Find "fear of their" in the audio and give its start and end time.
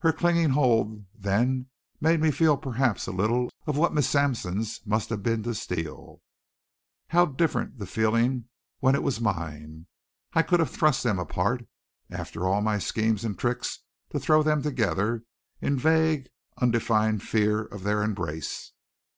17.22-18.02